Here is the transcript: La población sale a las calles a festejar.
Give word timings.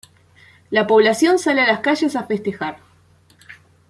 La 0.71 0.87
población 0.87 1.37
sale 1.37 1.61
a 1.61 1.67
las 1.67 1.81
calles 1.81 2.15
a 2.15 2.23
festejar. 2.23 2.77